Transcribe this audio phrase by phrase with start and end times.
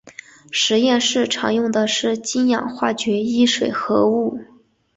[0.49, 4.39] 实验室常用的是氢氧化铯一水合物。